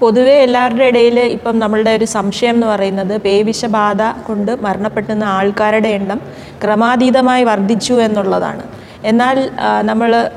പൊതുവെ 0.00 0.34
എല്ലാവരുടെ 0.34 0.84
ഇടയിൽ 0.84 1.20
ഇപ്പം 1.20 1.58
നമ്മളുടെ 1.58 1.90
ഒരു 1.90 2.04
സംശയം 2.04 2.54
എന്ന് 2.54 2.66
പറയുന്നത് 2.66 3.20
പേവിഷബാധ 3.20 4.02
കൊണ്ട് 4.02 4.52
മരണപ്പെട്ടുന്ന 4.62 5.24
ആൾക്കാരുടെ 5.24 5.88
എണ്ണം 5.88 6.20
ക്രമാതീതമായി 6.64 7.44
വർദ്ധിച്ചു 7.44 7.94
എന്നുള്ളതാണ്. 7.94 8.62
എന്നാൽ 9.04 9.50
നമ്മൾ 9.82 10.30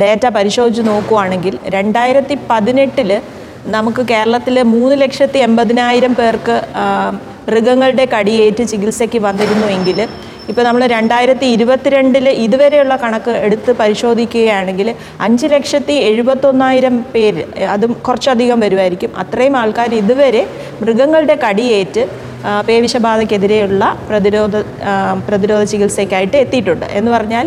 ഡേറ്റ 0.00 0.28
പരിശോധിച്ച് 0.28 0.82
നോക്കുവാണെങ്കിൽ 0.88 1.58
രണ്ടായിരത്തി 1.68 2.38
പതിനെട്ടിൽ 2.50 3.20
നമുക്ക് 3.66 4.02
കേരളത്തിൽ 4.02 4.62
മൂന്ന് 4.62 5.02
ലക്ഷത്തി 5.02 5.38
എൺപതിനായിരം 5.38 6.14
പേർക്ക് 6.14 6.62
മൃഗങ്ങളുടെ 7.48 8.04
കടിയേറ്റ് 8.04 8.64
ചികിത്സയ്ക്ക് 8.64 9.18
വന്നിരുന്നുവെങ്കിൽ 9.18 10.08
ഇപ്പോൾ 10.50 10.62
നമ്മൾ 10.68 10.82
രണ്ടായിരത്തി 10.94 11.46
ഇരുപത്തിരണ്ടിൽ 11.54 12.26
ഇതുവരെയുള്ള 12.44 12.94
കണക്ക് 13.02 13.32
എടുത്ത് 13.46 13.70
പരിശോധിക്കുകയാണെങ്കിൽ 13.80 14.88
അഞ്ച് 15.26 15.46
ലക്ഷത്തി 15.54 15.96
എഴുപത്തൊന്നായിരം 16.10 16.94
പേര് 17.14 17.42
അതും 17.74 17.92
കുറച്ചധികം 18.06 18.60
വരുമായിരിക്കും. 18.64 19.10
അത്രയും 19.22 19.56
ആൾക്കാർ 19.62 19.92
ഇതുവരെ 20.02 20.42
മൃഗങ്ങളുടെ 20.82 21.36
കടിയേറ്റ് 21.44 22.04
പേവിഷബാധക്കെതിരെയുള്ള 22.68 23.84
പ്രതിരോധ 24.08 24.56
പ്രതിരോധ 25.28 25.62
ചികിത്സയ്ക്കായിട്ട് 25.72 26.36
എത്തിയിട്ടുണ്ട്. 26.44 26.86
എന്ന് 26.98 27.10
പറഞ്ഞാൽ 27.16 27.46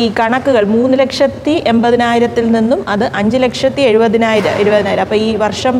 ഈ 0.00 0.02
കണക്കുകൾ 0.18 0.64
മൂന്ന് 0.74 0.96
ലക്ഷത്തി 1.02 1.54
എൺപതിനായിരത്തിൽ 1.70 2.44
നിന്നും 2.56 2.80
അത് 2.94 3.04
അഞ്ച് 3.20 3.38
ലക്ഷത്തി 3.44 3.82
എഴുപതിനായിരം 3.90 4.54
എഴുപതിനായിരം 4.60 5.04
അപ്പോൾ 5.06 5.20
ഈ 5.28 5.30
വർഷം 5.44 5.76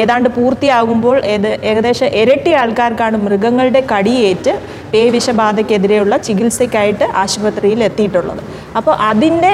ഏതാണ്ട് 0.00 0.28
പൂർത്തിയാകുമ്പോൾ 0.36 1.16
ഏത് 1.32 1.48
ഏകദേശം 1.70 2.14
ഇരട്ടി 2.20 2.52
ആൾക്കാർക്കാണ് 2.60 3.16
മൃഗങ്ങളുടെ 3.24 3.80
കടിയേറ്റ് 3.92 4.52
പേവിഷബാധയ്ക്കെതിരെയുള്ള 4.92 6.16
ചികിത്സയ്ക്കായിട്ട് 6.26 7.06
ആശുപത്രിയിൽ 7.22 7.80
എത്തിയിട്ടുള്ളത്. 7.88 8.42
അപ്പോൾ 8.78 8.94
അതിന്റെ 9.10 9.52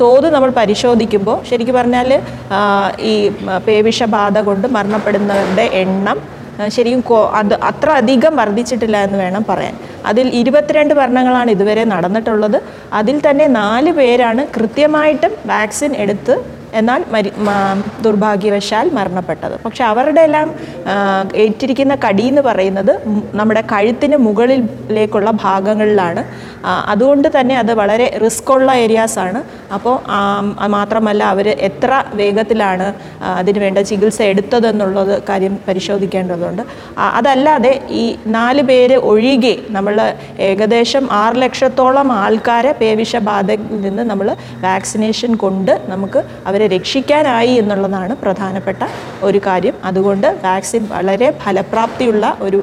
തോത് 0.00 0.28
നമ്മൾ 0.34 0.50
പരിശോധിക്കുമ്പോൾ 0.60 1.38
ശരിക്കും 1.50 1.76
പറഞ്ഞാൽ 1.78 2.10
ഈ 3.10 3.14
പേവിഷബാധ 3.68 4.38
കൊണ്ട് 4.48 4.66
മരണപ്പെടുന്നവരുടെ 4.76 5.66
എണ്ണം 5.82 6.18
ശരിക്കും 6.74 7.02
അത് 7.40 7.54
അത്ര 7.70 7.88
അധികം 8.00 8.32
വർദ്ധിച്ചിട്ടില്ല 8.40 8.96
എന്ന് 9.06 9.18
വേണം 9.24 9.42
പറയാൻ. 9.48 9.74
അതിൽ 10.10 10.26
ഇരുപത്തിരണ്ട് 10.40 10.92
മരണങ്ങളാണ് 11.00 11.50
ഇതുവരെ 11.56 11.84
നടന്നിട്ടുള്ളത്. 11.92 12.58
അതിൽ 13.00 13.16
തന്നെ 13.26 13.46
നാല് 13.60 13.90
പേരാണ് 13.98 14.42
കൃത്യമായിട്ടും 14.56 15.32
വാക്സിൻ 15.52 15.92
എടുത്ത് 16.04 16.36
എന്നാൽ 16.74 17.04
മരി 17.12 17.32
ദുർഭാഗ്യവശാൽ 18.02 18.90
മരണപ്പെട്ടത്. 18.90 19.64
പക്ഷെ 19.64 19.84
അവരുടെ 19.84 20.20
എല്ലാം 20.20 20.54
ഏറ്റിരിക്കുന്ന 21.34 21.94
കടി 22.08 22.22
എന്ന് 22.22 22.42
പറയുന്നത് 22.42 22.92
നമ്മുടെ 23.34 23.64
കഴുത്തിന് 23.72 24.16
മുകളിലേക്കുള്ള 24.16 25.30
ഭാഗങ്ങളിലാണ്. 25.30 26.24
അതുകൊണ്ട് 26.66 27.40
തന്നെ 27.40 27.58
അത് 27.58 27.74
വളരെ 27.74 28.18
റിസ്ക് 28.24 28.52
ഉള്ള 28.52 28.72
ഏരിയാസ് 28.72 29.18
ആണ്. 29.18 29.42
അപ്പോൾ 29.74 29.96
മാത്രമല്ല 30.66 31.24
അവർ 31.24 31.48
എത്ര 31.48 32.04
വേഗത്തിലാണ് 32.14 32.94
അതിനുവേണ്ട 33.22 33.56
അതിന് 33.58 33.58
വേണ്ട 33.58 33.78
ചികിത്സ 33.78 34.22
എടുത്തതെന്നുള്ളത് 34.22 35.22
കാര്യം 35.28 35.58
പരിശോധിക്കേണ്ടതുണ്ട്. 35.68 36.62
അതല്ലാതെ 36.98 37.82
ഈ 37.88 38.16
നാല് 38.26 38.62
പേര് 38.62 38.96
ഒഴികെ 39.10 39.56
നമ്മൾ 39.70 40.14
ഏകദേശം 40.38 41.08
ആറ് 41.12 41.36
ലക്ഷത്തോളം 41.42 42.12
ആൾക്കാരെ 42.12 42.72
പേവിഷബാധയിൽ 42.72 43.80
നിന്ന് 43.80 44.02
നമ്മൾ 44.02 44.36
വാക്സിനേഷൻ 44.60 45.34
കൊണ്ട് 45.34 45.80
നമുക്ക് 45.86 46.22
അവരെ 46.58 46.68
രക്ഷിക്കാനായി 46.76 47.52
എന്നുള്ളതാണ് 47.60 48.12
പ്രധാനപ്പെട്ട 48.22 48.82
ഒരു 49.26 49.38
കാര്യം. 49.44 49.74
അതുകൊണ്ട് 49.88 50.26
വാക്സിൻ 50.46 50.82
വളരെ 50.92 51.28
ഫലപ്രാപ്തിയുള്ള 51.42 52.24
ഒരു 52.46 52.60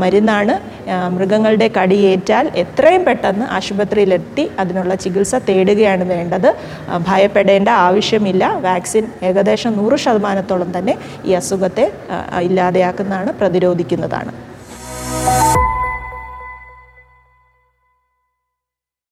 മരുന്നാണ്. 0.00 0.54
മൃഗങ്ങളുടെ 1.14 1.66
കടിയേറ്റാൽ 1.76 2.44
എത്രയും 2.62 3.02
പെട്ടെന്ന് 3.06 3.46
ആശുപത്രിയിലെത്തി 3.58 4.44
അതിനുള്ള 4.62 4.94
ചികിത്സ 5.04 5.40
തേടുകയാണ് 5.48 6.04
വേണ്ടത്. 6.12 6.50
ഭയപ്പെടേണ്ട 7.08 7.68
ആവശ്യമില്ല. 7.86 8.44
വാക്സിൻ 8.66 9.06
ഏകദേശം 9.30 9.72
നൂറ് 9.80 9.98
ശതമാനത്തോളം 10.04 10.70
തന്നെ 10.78 10.96
ഈ 11.24 11.38
അസുഖത്തെ 11.40 11.86
ഇല്ലാതെയാക്കുന്നതാണ് 12.48 13.32
പ്രതിരോധിക്കുന്നതാണ്. 13.40 14.34